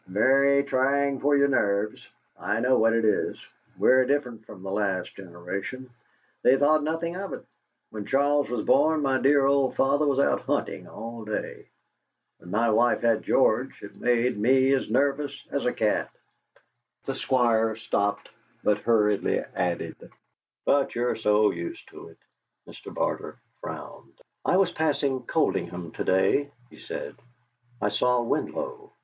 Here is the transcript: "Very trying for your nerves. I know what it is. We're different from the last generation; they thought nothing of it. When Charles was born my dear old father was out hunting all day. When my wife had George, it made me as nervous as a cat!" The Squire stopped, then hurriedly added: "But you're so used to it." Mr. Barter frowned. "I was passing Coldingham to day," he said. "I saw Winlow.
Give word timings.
"Very 0.07 0.63
trying 0.63 1.19
for 1.19 1.37
your 1.37 1.47
nerves. 1.47 2.03
I 2.39 2.59
know 2.59 2.79
what 2.79 2.93
it 2.93 3.05
is. 3.05 3.37
We're 3.77 4.03
different 4.05 4.47
from 4.47 4.63
the 4.63 4.71
last 4.71 5.13
generation; 5.15 5.91
they 6.41 6.57
thought 6.57 6.81
nothing 6.81 7.15
of 7.15 7.33
it. 7.33 7.45
When 7.91 8.07
Charles 8.07 8.49
was 8.49 8.65
born 8.65 9.03
my 9.03 9.19
dear 9.21 9.45
old 9.45 9.75
father 9.75 10.07
was 10.07 10.17
out 10.17 10.41
hunting 10.41 10.87
all 10.87 11.23
day. 11.23 11.67
When 12.39 12.49
my 12.49 12.71
wife 12.71 13.01
had 13.03 13.21
George, 13.21 13.83
it 13.83 13.95
made 13.95 14.39
me 14.39 14.73
as 14.73 14.89
nervous 14.89 15.39
as 15.51 15.65
a 15.65 15.71
cat!" 15.71 16.09
The 17.05 17.13
Squire 17.13 17.75
stopped, 17.75 18.29
then 18.63 18.77
hurriedly 18.77 19.41
added: 19.55 19.97
"But 20.65 20.95
you're 20.95 21.15
so 21.15 21.51
used 21.51 21.87
to 21.89 22.07
it." 22.07 22.17
Mr. 22.67 22.91
Barter 22.91 23.37
frowned. 23.61 24.19
"I 24.43 24.57
was 24.57 24.71
passing 24.71 25.27
Coldingham 25.27 25.91
to 25.93 26.03
day," 26.03 26.49
he 26.71 26.79
said. 26.79 27.17
"I 27.79 27.89
saw 27.89 28.23
Winlow. 28.23 28.89